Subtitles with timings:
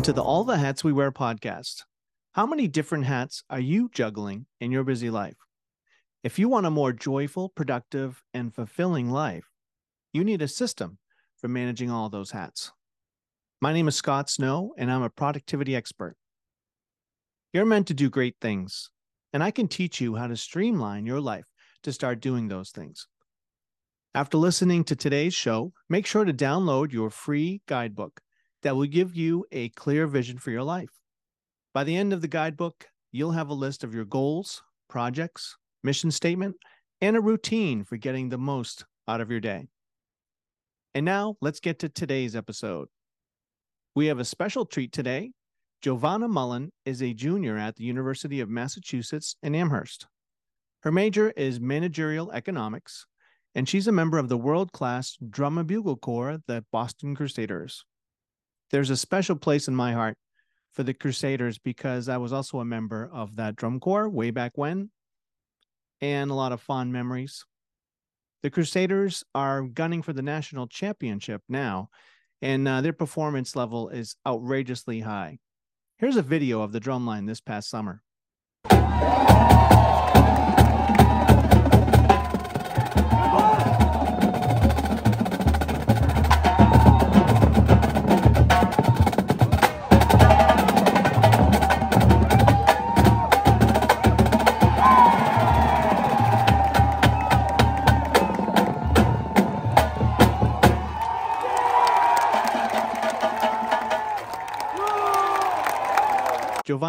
[0.00, 1.82] Welcome to the All the Hats We Wear podcast.
[2.32, 5.36] How many different hats are you juggling in your busy life?
[6.24, 9.44] If you want a more joyful, productive, and fulfilling life,
[10.14, 10.96] you need a system
[11.36, 12.72] for managing all those hats.
[13.60, 16.16] My name is Scott Snow, and I'm a productivity expert.
[17.52, 18.88] You're meant to do great things,
[19.34, 21.44] and I can teach you how to streamline your life
[21.82, 23.06] to start doing those things.
[24.14, 28.22] After listening to today's show, make sure to download your free guidebook
[28.62, 30.90] that will give you a clear vision for your life.
[31.72, 36.10] By the end of the guidebook, you'll have a list of your goals, projects, mission
[36.10, 36.56] statement,
[37.00, 39.68] and a routine for getting the most out of your day.
[40.94, 42.88] And now let's get to today's episode.
[43.94, 45.32] We have a special treat today.
[45.82, 50.06] Jovanna Mullin is a junior at the University of Massachusetts in Amherst.
[50.82, 53.06] Her major is managerial economics,
[53.54, 57.84] and she's a member of the world class drum and bugle corps, the Boston Crusaders.
[58.70, 60.16] There's a special place in my heart
[60.72, 64.52] for the Crusaders because I was also a member of that drum corps way back
[64.54, 64.90] when,
[66.00, 67.44] and a lot of fond memories.
[68.42, 71.90] The Crusaders are gunning for the national championship now,
[72.40, 75.38] and uh, their performance level is outrageously high.
[75.98, 78.02] Here's a video of the drumline this past summer.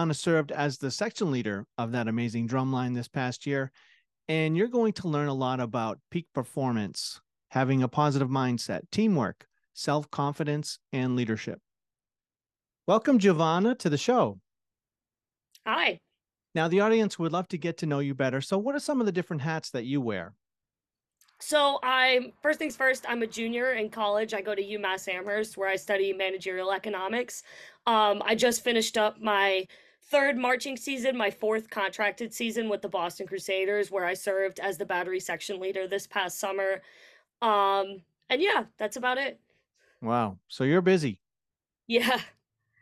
[0.09, 3.71] Served as the section leader of that amazing drumline this past year.
[4.27, 9.45] And you're going to learn a lot about peak performance, having a positive mindset, teamwork,
[9.73, 11.59] self confidence, and leadership.
[12.88, 14.39] Welcome, Jovanna, to the show.
[15.66, 16.00] Hi.
[16.56, 18.41] Now, the audience would love to get to know you better.
[18.41, 20.33] So, what are some of the different hats that you wear?
[21.39, 24.33] So, I'm first things first, I'm a junior in college.
[24.33, 27.44] I go to UMass Amherst where I study managerial economics.
[27.85, 29.66] Um, I just finished up my
[30.11, 34.77] third marching season, my fourth contracted season with the Boston Crusaders, where I served as
[34.77, 36.81] the battery section leader this past summer.
[37.41, 39.39] Um, and yeah, that's about it.
[40.01, 40.38] Wow.
[40.50, 41.19] So you're busy.
[41.88, 42.19] Yeah.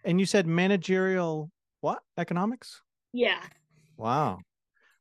[0.03, 1.51] And you said managerial
[1.81, 1.99] what?
[2.17, 2.81] Economics?
[3.13, 3.41] Yeah.
[3.97, 4.39] Wow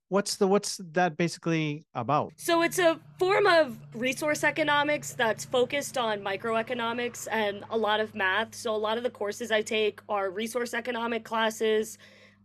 [0.08, 5.98] what's the what's that basically about so it's a form of resource economics that's focused
[5.98, 10.00] on microeconomics and a lot of math so a lot of the courses i take
[10.08, 11.98] are resource economic classes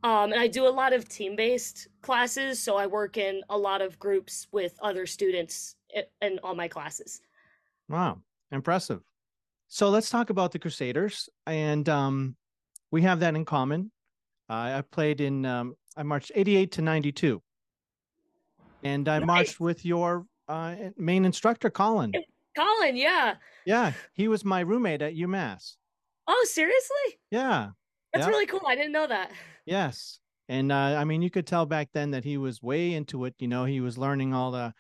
[0.03, 3.81] um, and i do a lot of team-based classes so i work in a lot
[3.81, 5.75] of groups with other students
[6.21, 7.21] in all my classes
[7.89, 8.17] wow
[8.51, 9.01] impressive
[9.67, 12.35] so let's talk about the crusaders and um,
[12.91, 13.91] we have that in common
[14.49, 17.41] uh, i played in um, i marched 88 to 92
[18.83, 19.27] and I nice.
[19.27, 22.13] marched with your uh, main instructor, Colin.
[22.55, 23.35] Colin, yeah.
[23.65, 25.75] Yeah, he was my roommate at UMass.
[26.27, 27.19] Oh, seriously?
[27.31, 27.69] Yeah.
[28.13, 28.61] That's really cool.
[28.67, 29.31] I didn't know that.
[29.65, 30.19] Yes.
[30.49, 33.33] And uh, I mean, you could tell back then that he was way into it.
[33.39, 34.73] You know, he was learning all the,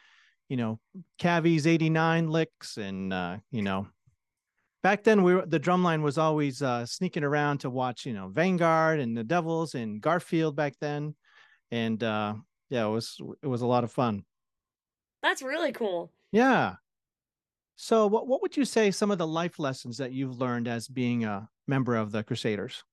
[0.49, 0.79] you know,
[1.19, 3.87] Cavi's 89 licks and, uh, you know,
[4.83, 8.27] back then we were, the drumline was always uh, sneaking around to watch, you know,
[8.27, 11.15] Vanguard and the Devils and Garfield back then.
[11.71, 12.35] And uh,
[12.69, 14.25] yeah, it was it was a lot of fun.
[15.23, 16.11] That's really cool.
[16.31, 16.75] Yeah.
[17.77, 20.87] So what what would you say some of the life lessons that you've learned as
[20.87, 22.83] being a member of the Crusaders?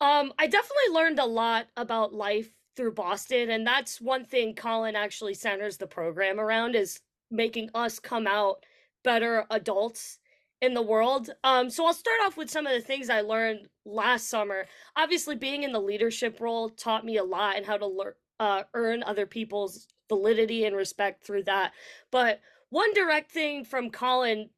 [0.00, 4.94] Um, I definitely learned a lot about life through Boston, and that's one thing Colin
[4.94, 7.00] actually centers the program around is
[7.30, 8.64] making us come out
[9.02, 10.18] better adults
[10.60, 11.30] in the world.
[11.44, 14.66] Um, so I'll start off with some of the things I learned last summer.
[14.96, 18.62] Obviously, being in the leadership role taught me a lot and how to learn uh,
[18.74, 21.72] earn other people's validity and respect through that.
[22.12, 22.40] But
[22.70, 24.50] one direct thing from Colin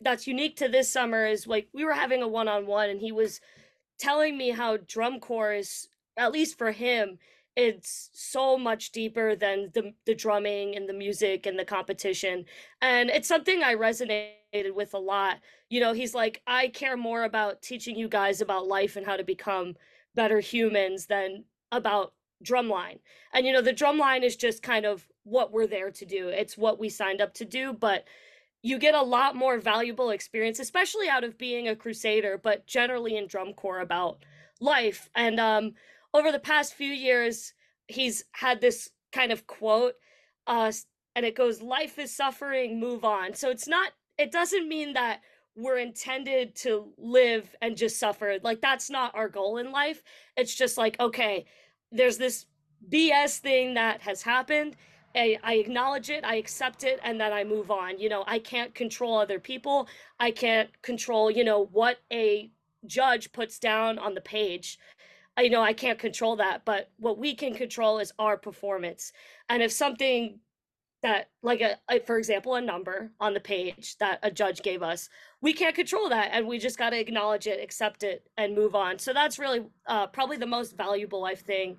[0.00, 3.00] that's unique to this summer is like we were having a one on one and
[3.00, 3.40] he was
[4.02, 7.18] telling me how drum corps is, at least for him,
[7.54, 12.46] it's so much deeper than the the drumming and the music and the competition
[12.80, 15.36] and it's something i resonated with a lot
[15.68, 19.18] you know he's like i care more about teaching you guys about life and how
[19.18, 19.74] to become
[20.14, 22.14] better humans than about
[22.44, 22.98] drumline.
[23.32, 26.28] And you know, the drumline is just kind of what we're there to do.
[26.28, 28.04] It's what we signed up to do, but
[28.62, 33.16] you get a lot more valuable experience, especially out of being a crusader, but generally
[33.16, 34.24] in drum corps about
[34.60, 35.10] life.
[35.14, 35.72] And um
[36.14, 37.54] over the past few years,
[37.88, 39.94] he's had this kind of quote,
[40.46, 40.72] uh,
[41.14, 43.34] and it goes, Life is suffering, move on.
[43.34, 45.20] So it's not, it doesn't mean that
[45.54, 48.38] we're intended to live and just suffer.
[48.42, 50.02] Like that's not our goal in life.
[50.36, 51.44] It's just like, okay,
[51.90, 52.46] there's this
[52.90, 54.76] BS thing that has happened.
[55.14, 57.98] I, I acknowledge it, I accept it, and then I move on.
[57.98, 59.88] You know, I can't control other people.
[60.18, 62.50] I can't control, you know, what a
[62.86, 64.78] judge puts down on the page.
[65.36, 69.12] I you know I can't control that, but what we can control is our performance.
[69.48, 70.40] And if something
[71.02, 74.82] that like a, a, for example a number on the page that a judge gave
[74.82, 75.08] us
[75.40, 78.74] we can't control that and we just got to acknowledge it accept it and move
[78.74, 81.76] on so that's really uh, probably the most valuable life thing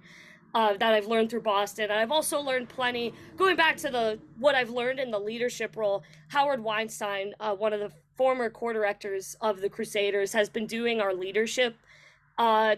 [0.53, 4.19] uh, that i've learned through boston and i've also learned plenty going back to the
[4.37, 8.73] what i've learned in the leadership role howard weinstein uh, one of the former corps
[8.73, 11.75] directors of the crusaders has been doing our leadership
[12.37, 12.75] uh,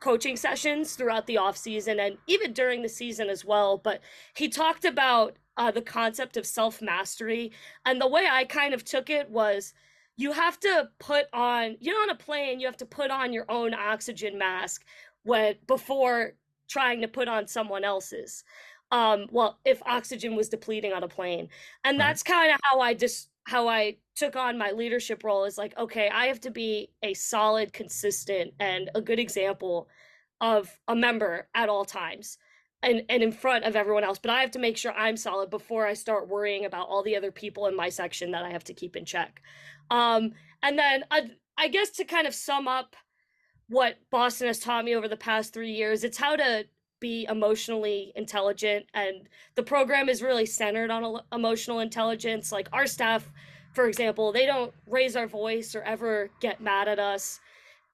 [0.00, 4.00] coaching sessions throughout the off season and even during the season as well but
[4.34, 7.52] he talked about uh, the concept of self mastery.
[7.84, 9.74] And the way I kind of took it was
[10.16, 13.32] you have to put on, you know, on a plane, you have to put on
[13.32, 14.84] your own oxygen mask
[15.24, 16.34] when before
[16.68, 18.44] trying to put on someone else's.
[18.90, 21.48] Um, well, if oxygen was depleting on a plane.
[21.84, 25.56] And that's kind of how I just how I took on my leadership role is
[25.56, 29.88] like, okay, I have to be a solid, consistent, and a good example
[30.40, 32.38] of a member at all times
[32.82, 35.50] and and in front of everyone else but i have to make sure i'm solid
[35.50, 38.64] before i start worrying about all the other people in my section that i have
[38.64, 39.42] to keep in check
[39.90, 40.32] um
[40.62, 42.94] and then i i guess to kind of sum up
[43.68, 46.04] what boston has taught me over the past three years.
[46.04, 46.64] It's how to
[47.00, 52.50] be emotionally intelligent and the program is really centered on emotional intelligence.
[52.50, 53.30] Like our staff
[53.74, 57.40] for example they don't raise our voice or ever get mad at us.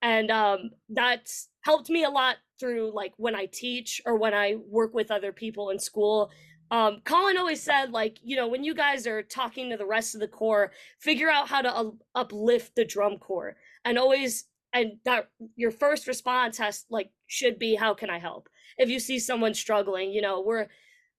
[0.01, 4.57] And um, that's helped me a lot through like when I teach or when I
[4.69, 6.31] work with other people in school.
[6.71, 10.15] Um, Colin always said, like, you know, when you guys are talking to the rest
[10.15, 14.45] of the corps, figure out how to uh, uplift the drum corps and always,
[14.75, 18.49] and that your first response has like, should be, how can I help?
[18.77, 20.67] If you see someone struggling, you know, we're,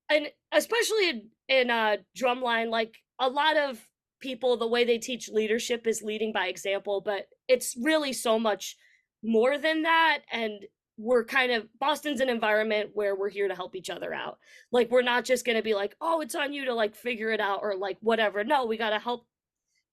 [0.09, 3.79] and especially in, in uh, drumline, like a lot of
[4.19, 8.75] people, the way they teach leadership is leading by example, but it's really so much
[9.23, 10.19] more than that.
[10.31, 10.65] And
[10.97, 14.37] we're kind of Boston's an environment where we're here to help each other out.
[14.71, 17.31] Like we're not just going to be like, "Oh, it's on you to like figure
[17.31, 19.25] it out or like whatever." No, we got to help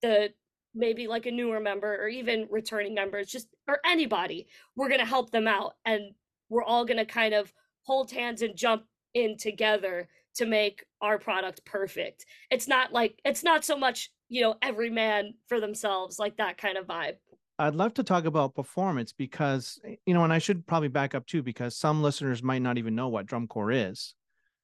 [0.01, 0.33] the
[0.75, 4.47] maybe like a newer member or even returning members just or anybody.
[4.77, 6.13] We're going to help them out and
[6.49, 7.53] we're all going to kind of
[7.83, 8.85] hold hands and jump
[9.15, 12.25] in together to make our product perfect.
[12.51, 16.59] It's not like it's not so much, you know, every man for themselves like that
[16.59, 17.17] kind of vibe.
[17.59, 21.15] I'd love to talk about performance because eh, you know, and I should probably back
[21.15, 24.15] up too because some listeners might not even know what drum corps is.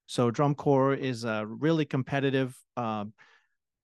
[0.07, 3.05] So drum corps is a really competitive uh,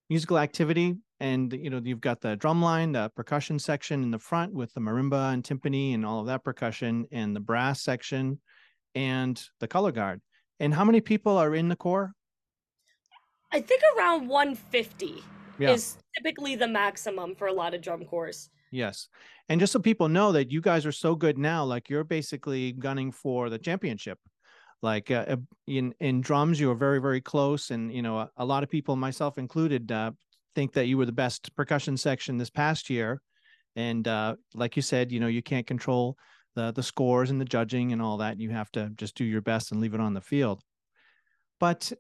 [0.09, 4.19] musical activity, and you know you've got the drum line, the percussion section in the
[4.19, 8.39] front with the marimba and timpani and all of that percussion, and the brass section,
[8.95, 10.21] and the color guard.
[10.61, 12.13] And how many people are in the corps?
[13.53, 15.23] I think around 150
[15.59, 15.71] yeah.
[15.71, 18.51] is typically the maximum for a lot of drum corps.
[18.71, 19.09] Yes.
[19.49, 22.73] And just so people know that you guys are so good now, like you're basically
[22.73, 24.19] gunning for the championship.
[24.83, 25.37] Like uh,
[25.67, 28.69] in in drums, you are very very close, and you know a, a lot of
[28.69, 30.11] people, myself included, uh,
[30.55, 33.21] think that you were the best percussion section this past year.
[33.77, 36.17] And uh, like you said, you know you can't control
[36.55, 38.41] the the scores and the judging and all that.
[38.41, 40.63] You have to just do your best and leave it on the field.
[41.61, 41.93] But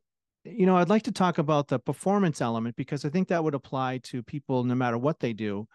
[0.44, 3.54] you know, I'd like to talk about the performance element because I think that would
[3.54, 5.66] apply to people no matter what they do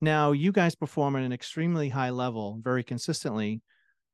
[0.00, 3.62] now, you guys perform at an extremely high level very consistently.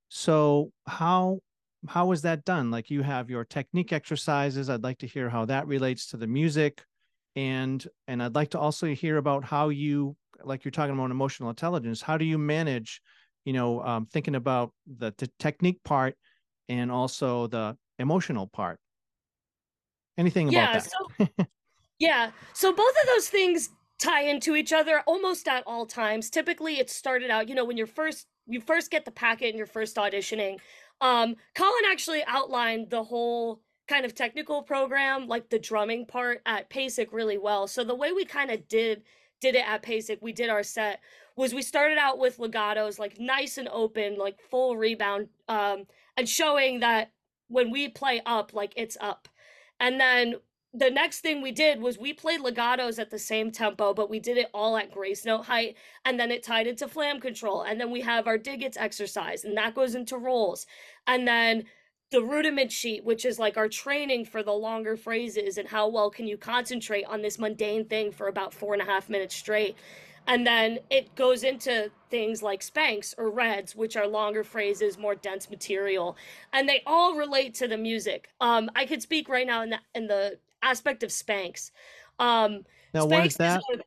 [0.09, 1.41] So, how
[1.89, 2.71] how is that done?
[2.71, 4.71] Like you have your technique exercises.
[4.71, 6.83] I'd like to hear how that relates to the music
[7.37, 11.51] and and I'd like to also hear about how you like you're talking about emotional
[11.51, 12.01] intelligence.
[12.01, 13.01] How do you manage,
[13.45, 16.17] you know, um, thinking about the, the technique part
[16.69, 18.79] and also the emotional part?
[20.19, 20.85] Anything yeah, about
[21.19, 21.29] that?
[21.39, 21.47] So,
[21.99, 22.31] yeah.
[22.53, 26.31] So both of those things tie into each other almost at all times.
[26.31, 29.57] Typically, it started out, you know, when you're first you first get the packet and
[29.57, 30.59] you're first auditioning.
[31.01, 36.71] Um, Colin actually outlined the whole kind of technical program, like the drumming part at
[36.71, 37.67] PASIC really well.
[37.67, 39.03] So the way we kind of did
[39.41, 41.01] did it at PASIC, we did our set
[41.37, 45.85] was we started out with legatos, like nice and open, like full rebound, um,
[46.17, 47.11] and showing that
[47.49, 49.29] when we play up, like it's up.
[49.81, 50.37] And then
[50.73, 54.19] the next thing we did was we played legatos at the same tempo, but we
[54.19, 57.81] did it all at grace note height, and then it tied into flam control, and
[57.81, 60.67] then we have our digits exercise, and that goes into rolls,
[61.07, 61.65] and then
[62.15, 66.11] the rudiment sheet, which is like our training for the longer phrases and how well
[66.11, 69.77] can you concentrate on this mundane thing for about four and a half minutes straight.
[70.29, 75.17] And then it goes into things like Spanx or Reds, which are longer phrases, more
[75.17, 76.17] dense material,
[76.53, 78.29] and they all relate to the music.
[78.41, 81.73] Um, I could speak right now in the in the aspect of Spanx.
[82.21, 83.61] Um, now, Spanx what is that?
[83.73, 83.81] Is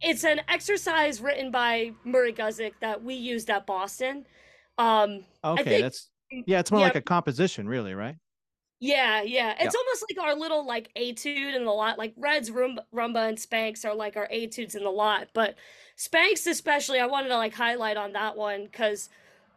[0.00, 4.26] it's an exercise written by Murray Gusseck that we used at Boston.
[4.76, 8.16] Um, okay, think, that's Mm, yeah, it's more yeah, like a composition, really, right?
[8.80, 9.54] Yeah, yeah.
[9.58, 9.78] It's yeah.
[9.78, 11.98] almost like our little like etude in the lot.
[11.98, 15.28] Like Reds, Rumba, Rumba, and Spanx are like our etudes in the lot.
[15.34, 15.56] But
[15.96, 19.08] Spanx, especially, I wanted to like highlight on that one because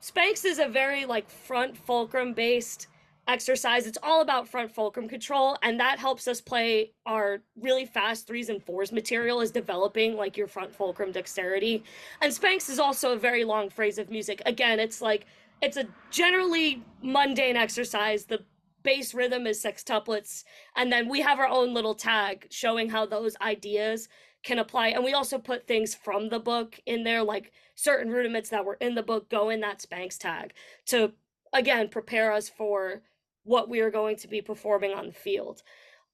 [0.02, 2.88] Spanx is a very like front fulcrum based
[3.28, 3.86] exercise.
[3.86, 8.50] It's all about front fulcrum control, and that helps us play our really fast threes
[8.50, 11.84] and fours material is developing like your front fulcrum dexterity.
[12.22, 14.42] And Spanx is also a very long phrase of music.
[14.48, 15.28] Again, it's like
[15.62, 18.26] it's a generally mundane exercise.
[18.26, 18.46] The
[18.84, 20.44] base rhythm is sextuplets
[20.76, 24.10] and then we have our own little tag showing how those ideas
[24.44, 24.90] can apply.
[24.90, 28.78] And we also put things from the book in there like certain rudiments that were
[28.82, 30.54] in the book go in that spanx tag
[30.88, 31.12] to
[31.54, 33.02] again prepare us for
[33.44, 35.62] what we are going to be performing on the field.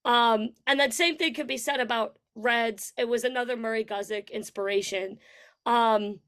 [0.04, 2.92] Um, and then same thing could be said about reds.
[2.96, 5.18] It was another murray gusseck inspiration.
[5.66, 6.20] Um,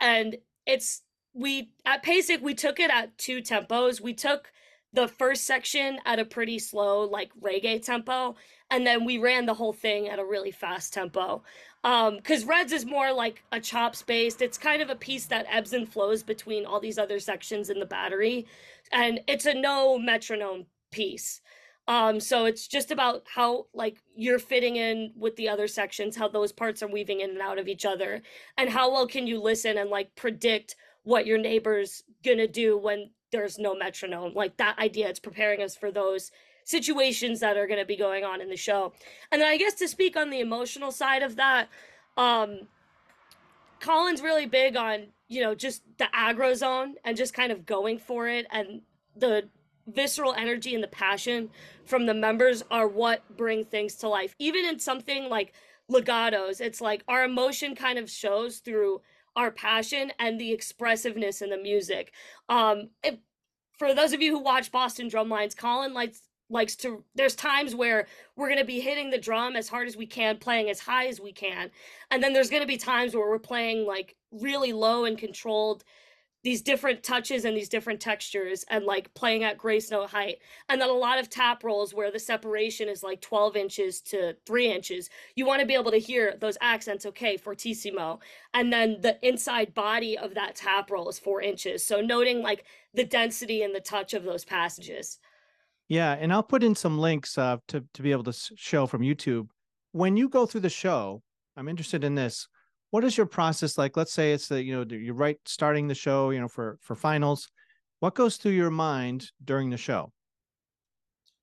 [0.00, 1.02] and it's
[1.34, 4.00] we at PASIC we took it at two tempos.
[4.00, 4.52] We took
[4.92, 8.36] the first section at a pretty slow like reggae tempo
[8.70, 11.42] and then we ran the whole thing at a really fast tempo.
[11.82, 15.46] Um because reds is more like a chops based it's kind of a piece that
[15.50, 18.46] ebbs and flows between all these other sections in the battery
[18.92, 21.40] and it's a no metronome piece.
[21.88, 26.28] Um so it's just about how like you're fitting in with the other sections how
[26.28, 28.22] those parts are weaving in and out of each other
[28.56, 33.10] and how well can you listen and like predict what your neighbor's gonna do when
[33.30, 34.34] there's no metronome.
[34.34, 36.30] Like that idea, it's preparing us for those
[36.64, 38.92] situations that are to be going on in the show.
[39.30, 41.68] And then I guess to speak on the emotional side of that,
[42.16, 42.68] um,
[43.80, 47.98] Colin's really big on, you know, just the aggro zone and just kind of going
[47.98, 48.46] for it.
[48.50, 48.82] And
[49.14, 49.48] the
[49.86, 51.50] visceral energy and the passion
[51.84, 54.34] from the members are what bring things to life.
[54.38, 55.52] Even in something like
[55.90, 59.02] legatos, it's like our emotion kind of shows through
[59.36, 62.12] our passion and the expressiveness in the music.
[62.48, 62.90] Um,
[63.78, 68.06] for those of you who watch Boston Drumlines, Colin likes likes to there's times where
[68.36, 71.06] we're going to be hitting the drum as hard as we can playing as high
[71.06, 71.70] as we can
[72.10, 75.84] and then there's going to be times where we're playing like really low and controlled
[76.44, 80.36] these different touches and these different textures and like playing at grace note height.
[80.68, 84.36] And then a lot of tap rolls where the separation is like 12 inches to
[84.46, 85.08] 3 inches.
[85.36, 88.20] You want to be able to hear those accents okay fortissimo.
[88.52, 91.82] And then the inside body of that tap roll is 4 inches.
[91.82, 95.18] So noting like the density and the touch of those passages.
[95.88, 99.00] Yeah and i'll put in some links uh, to, to be able to show from
[99.00, 99.48] youtube.
[99.92, 101.22] When you go through the show
[101.56, 102.48] i'm interested in this
[102.94, 103.96] what is your process like?
[103.96, 106.94] Let's say it's the you know you're right starting the show you know for for
[106.94, 107.50] finals.
[107.98, 110.12] What goes through your mind during the show?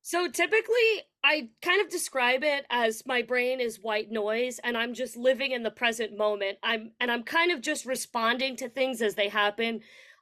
[0.02, 4.94] So typically i kind of describe it as my brain is white noise and i'm
[4.96, 6.58] just living in the present moment.
[6.64, 9.82] I'm and i'm kind of just responding to things as they happen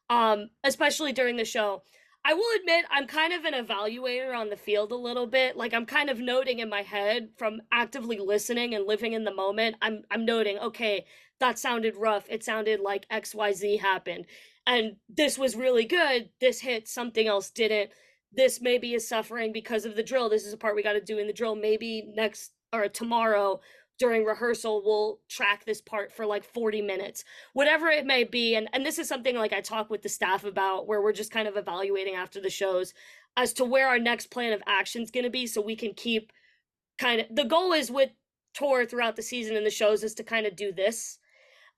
[0.10, 1.84] um especially during the show
[2.30, 5.58] I will admit I'm kind of an evaluator on the field a little bit.
[5.58, 9.34] Like I'm kind of noting in my head from actively listening and living in the
[9.34, 9.78] moment.
[9.82, 11.06] I'm I'm noting, okay,
[11.40, 12.26] that sounded rough.
[12.30, 14.28] It sounded like XYZ happened.
[14.68, 16.30] And this was really good.
[16.40, 17.90] This hit, something else didn't.
[18.32, 20.30] This maybe is suffering because of the drill.
[20.30, 21.56] This is a part we got to do in the drill.
[21.56, 23.60] Maybe next or tomorrow
[24.00, 28.68] during rehearsal we'll track this part for like 40 minutes whatever it may be and
[28.74, 31.48] and this is something like i talk with the staff about where we're just kind
[31.48, 32.94] of evaluating after the shows
[33.38, 35.94] as to where our next plan of action is going to be so we can
[35.94, 36.32] keep
[36.98, 38.10] kind of the goal is with
[38.54, 41.20] tour throughout the season and the shows is to kind of do this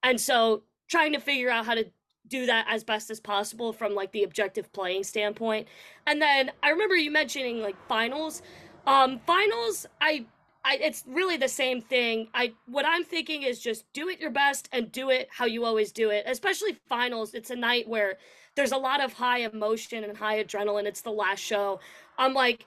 [0.03, 1.85] and so trying to figure out how to
[2.27, 5.67] do that as best as possible from like the objective playing standpoint
[6.05, 8.41] and then i remember you mentioning like finals
[8.85, 10.25] um finals i
[10.63, 12.27] I, it's really the same thing.
[12.33, 15.65] I what I'm thinking is just do it your best and do it how you
[15.65, 16.25] always do it.
[16.27, 18.17] Especially finals, it's a night where
[18.55, 20.85] there's a lot of high emotion and high adrenaline.
[20.85, 21.79] It's the last show.
[22.17, 22.65] I'm like,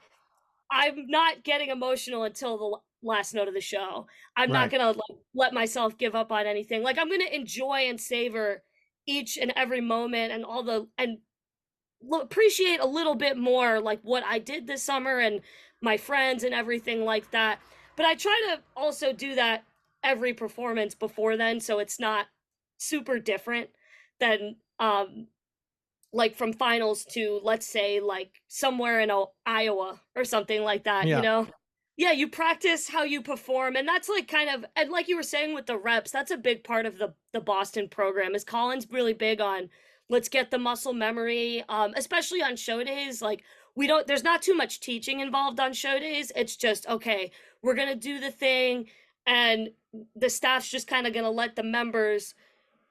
[0.70, 4.06] I'm not getting emotional until the last note of the show.
[4.36, 4.60] I'm right.
[4.60, 6.82] not gonna like, let myself give up on anything.
[6.82, 8.62] Like I'm gonna enjoy and savor
[9.06, 11.18] each and every moment and all the and
[12.12, 15.40] appreciate a little bit more like what I did this summer and
[15.80, 17.60] my friends and everything like that
[17.96, 19.64] but I try to also do that
[20.02, 22.26] every performance before then, so it's not
[22.78, 23.70] super different
[24.20, 25.28] than um
[26.12, 29.10] like from finals to let's say like somewhere in
[29.46, 31.16] Iowa or something like that, yeah.
[31.16, 31.48] you know?
[31.96, 35.22] Yeah, you practice how you perform, and that's like kind of and like you were
[35.22, 38.34] saying with the reps, that's a big part of the the Boston program.
[38.34, 39.70] Is Colin's really big on
[40.08, 43.22] let's get the muscle memory, um, especially on show days.
[43.22, 43.42] Like
[43.76, 46.30] we don't, there's not too much teaching involved on show days.
[46.36, 47.30] It's just okay,
[47.62, 48.86] we're gonna do the thing,
[49.26, 49.70] and
[50.14, 52.34] the staff's just kind of gonna let the members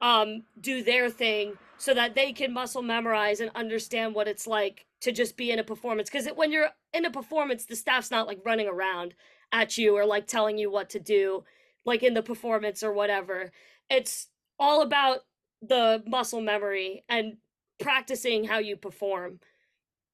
[0.02, 4.86] um, do their thing so that they can muscle memorize and understand what it's like
[5.02, 6.10] to just be in a performance.
[6.10, 9.14] Because when you're in a performance the staff's not like running around
[9.52, 11.44] at you or like telling you what to do
[11.86, 13.52] like in the performance or whatever.
[13.90, 14.28] It's
[14.60, 15.20] all about
[15.62, 17.38] the muscle memory and
[17.80, 19.40] practicing how you perform.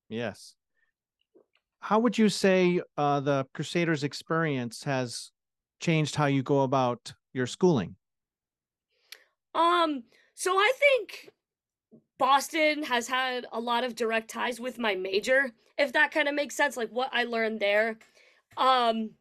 [0.09, 0.55] Yes
[1.81, 5.31] how would you say uh, the crusaders experience has
[5.79, 7.95] changed how you go about your schooling
[9.55, 10.03] um
[10.35, 11.29] so i think
[12.17, 16.35] Boston has had a lot of direct ties with my major, if that kind of
[16.35, 17.97] makes sense, like what I learned there.
[18.57, 19.11] Um,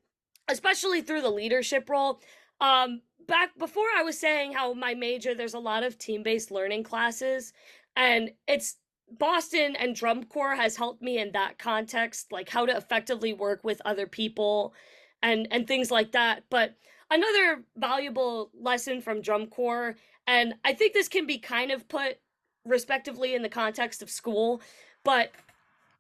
[0.49, 2.21] especially through the leadership role.
[2.61, 6.83] Um, back before I was saying how my major, there's a lot of team-based learning
[6.83, 7.53] classes,
[7.95, 8.77] and it's
[9.11, 13.65] Boston and drum corps has helped me in that context, like how to effectively work
[13.65, 14.75] with other people
[15.23, 16.45] and and things like that.
[16.51, 16.75] But
[17.11, 19.97] another valuable lesson from drum corps,
[20.27, 22.19] and I think this can be kind of put
[22.65, 24.61] respectively in the context of school,
[25.05, 25.33] but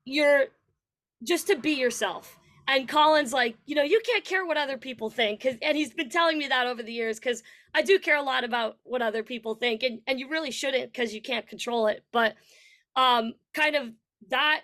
[0.05, 0.47] you're
[1.23, 2.39] just to be yourself.
[2.69, 5.43] And Colin's like, you know, you can't care what other people think.
[5.43, 7.43] Cause, and he's been telling me that over the years because
[7.75, 9.83] I do care a lot about what other people think.
[9.83, 12.05] And, and you really shouldn't because you can't control it.
[12.13, 12.35] But
[12.99, 13.89] um, kind of
[14.29, 14.63] that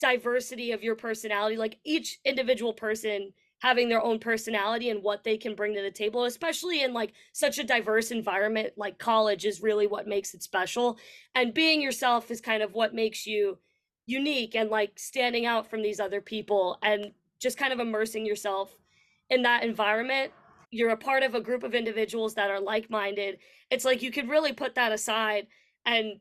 [0.00, 5.38] diversity of your personality, like each individual person having their own personality and what they
[5.38, 9.62] can bring to the table especially in like such a diverse environment like college is
[9.62, 10.98] really what makes it special
[11.34, 13.56] and being yourself is kind of what makes you
[14.06, 18.76] unique and like standing out from these other people and just kind of immersing yourself
[19.30, 20.32] in that environment.
[20.70, 23.38] You're a part of a group of individuals that are like-minded.
[23.70, 25.46] It's like you could really put that aside
[25.86, 26.20] and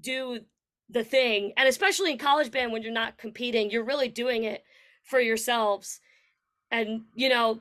[0.00, 0.40] do
[0.88, 4.62] the thing and especially in college band when you're not competing you're really doing it
[5.02, 6.00] for yourselves
[6.70, 7.60] and you know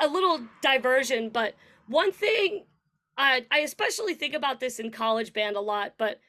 [0.00, 1.54] a little diversion but
[1.88, 2.64] one thing
[3.16, 6.20] i i especially think about this in college band a lot but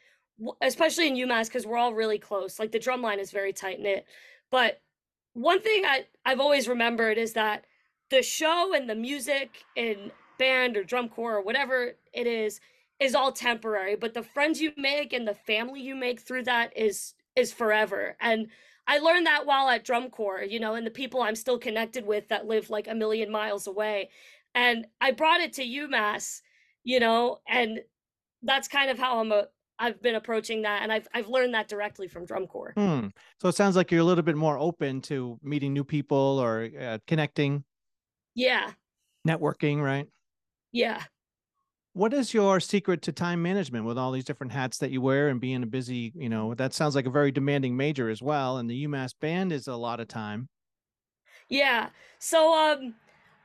[0.62, 3.80] especially in umass because we're all really close like the drum line is very tight
[3.80, 4.06] knit
[4.52, 4.82] but
[5.34, 7.66] one thing i i've always remembered is that
[8.10, 12.60] the show and the music in band or drum corps or whatever it is
[13.00, 16.76] is all temporary but the friends you make and the family you make through that
[16.78, 18.48] is is forever and
[18.90, 22.08] I learned that while at drum corps, you know, and the people I'm still connected
[22.08, 24.10] with that live like a million miles away.
[24.56, 26.42] And I brought it to UMass,
[26.84, 27.82] you know, and
[28.42, 29.46] that's kind of how I'm a
[29.78, 32.74] I've been approaching that and I've I've learned that directly from drum corps.
[32.76, 33.08] Hmm.
[33.40, 36.68] So it sounds like you're a little bit more open to meeting new people or
[36.82, 37.64] uh, connecting.
[38.34, 38.72] Yeah.
[39.28, 40.08] Networking, right?
[40.72, 41.04] Yeah.
[42.00, 45.28] What is your secret to time management with all these different hats that you wear
[45.28, 48.56] and being a busy, you know, that sounds like a very demanding major as well.
[48.56, 50.48] And the UMass band is a lot of time.
[51.50, 51.90] Yeah.
[52.18, 52.96] So um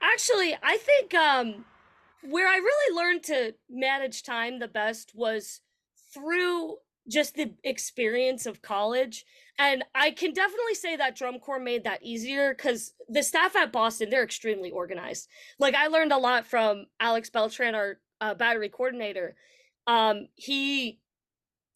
[0.01, 1.65] actually I think um
[2.23, 5.61] where I really learned to manage time the best was
[6.15, 6.77] through
[7.09, 9.25] just the experience of college.
[9.59, 13.73] And I can definitely say that drum corps made that easier because the staff at
[13.73, 15.29] Boston, they're extremely organized.
[15.59, 19.37] Like I learned a lot from Alex Beltran, our uh, battery coordinator,
[19.87, 20.99] um, he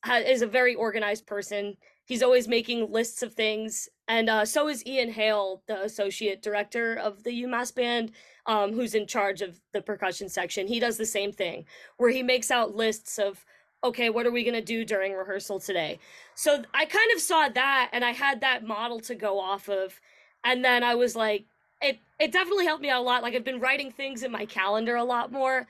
[0.05, 1.77] ha- is a very organized person.
[2.07, 6.95] He's always making lists of things, and uh, so is Ian Hale, the associate director
[6.95, 8.13] of the UMass band,
[8.47, 10.67] um, who's in charge of the percussion section.
[10.67, 11.67] He does the same thing,
[11.99, 13.45] where he makes out lists of
[13.85, 16.01] okay, what are we going to do during rehearsal today?
[16.35, 20.01] So I kind of saw that and I had that model to go off of.
[20.43, 21.47] And then I was like,
[21.81, 23.23] it, it definitely helped me out a lot.
[23.23, 25.67] Like I've been writing things in my calendar a lot more.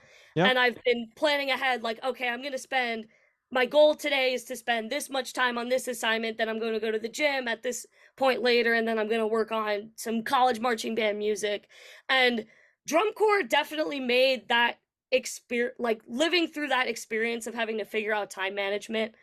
[0.47, 3.07] And I've been planning ahead, like, okay, I'm going to spend
[3.51, 6.39] my goal today is to spend this much time on this assignment.
[6.39, 8.75] Then I'm going to go to the gym at this point later.
[8.75, 11.67] And then I'm going to work on some college marching band music.
[12.09, 12.45] And
[12.87, 14.79] drum corps definitely made that
[15.11, 19.15] experience, like living through that experience of having to figure out time management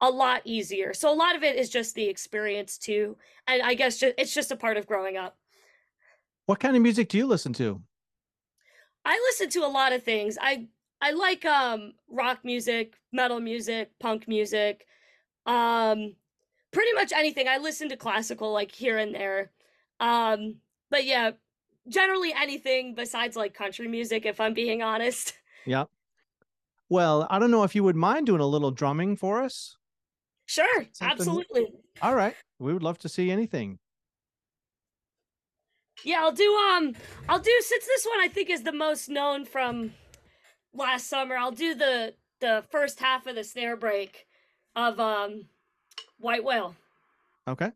[0.00, 0.92] a lot easier.
[0.94, 3.16] So a lot of it is just the experience too.
[3.46, 5.36] And I guess just, it's just a part of growing up.
[6.46, 7.80] What kind of music do you listen to?
[9.04, 10.38] I listen to a lot of things.
[10.40, 10.66] I
[11.00, 14.86] I like um rock music, metal music, punk music,
[15.46, 16.14] um
[16.70, 17.48] pretty much anything.
[17.48, 19.50] I listen to classical like here and there.
[20.00, 20.56] Um
[20.90, 21.32] but yeah,
[21.88, 25.34] generally anything besides like country music if I'm being honest.
[25.66, 25.84] Yeah.
[26.90, 29.78] Well, I don't know if you would mind doing a little drumming for us.
[30.44, 31.10] Sure, Something...
[31.10, 31.66] absolutely.
[32.02, 32.34] All right.
[32.58, 33.78] We would love to see anything.
[36.02, 36.94] Yeah, I'll do um
[37.28, 39.94] I'll do since this one I think is the most known from
[40.72, 44.26] last summer, I'll do the the first half of the snare break
[44.74, 45.46] of um
[46.18, 46.74] White Whale.
[47.46, 47.70] Okay.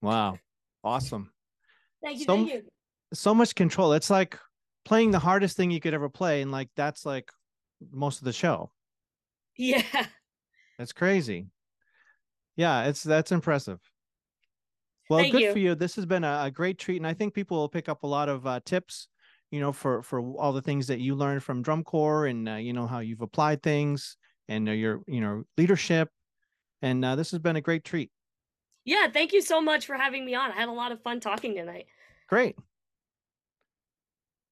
[0.00, 0.37] Wow.
[0.88, 1.30] Awesome.
[2.02, 2.62] Thank you, So- thank you.
[3.14, 3.92] So much control.
[3.94, 4.38] It's like
[4.84, 6.42] playing the hardest thing you could ever play.
[6.42, 7.30] And like that's like
[7.90, 8.70] most of the show.
[9.56, 9.82] Yeah.
[10.78, 11.46] That's crazy.
[12.56, 13.80] Yeah, it's that's impressive.
[15.08, 15.52] Well, Thank good you.
[15.52, 15.74] for you.
[15.74, 18.06] This has been a, a great treat, and I think people will pick up a
[18.06, 19.08] lot of uh, tips.
[19.50, 22.54] You know, for for all the things that you learned from drum corps, and uh,
[22.56, 24.16] you know how you've applied things,
[24.48, 26.10] and uh, your you know leadership,
[26.82, 28.10] and uh, this has been a great treat.
[28.88, 30.50] Yeah, thank you so much for having me on.
[30.50, 31.88] I had a lot of fun talking tonight.
[32.26, 32.56] Great.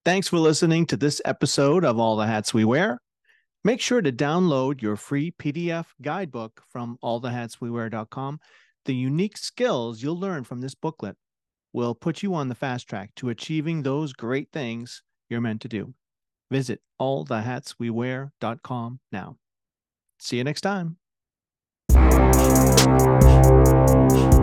[0.05, 3.01] Thanks for listening to this episode of All the Hats We Wear.
[3.65, 8.41] Make sure to download your free PDF guidebook from allthehatswewear.com.
[8.85, 11.17] The unique skills you'll learn from this booklet
[11.73, 15.69] will put you on the fast track to achieving those great things you're meant to
[15.69, 15.95] do.
[16.51, 19.39] Visit allthehatswewear.com now.
[20.19, 20.99] See you next time.
[23.87, 24.36] Thank you.